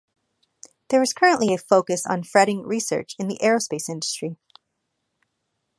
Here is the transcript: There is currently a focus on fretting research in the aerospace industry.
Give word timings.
There 0.89 1.03
is 1.03 1.13
currently 1.13 1.53
a 1.53 1.59
focus 1.59 2.07
on 2.07 2.23
fretting 2.23 2.63
research 2.65 3.15
in 3.19 3.27
the 3.27 3.37
aerospace 3.39 3.87
industry. 3.87 4.35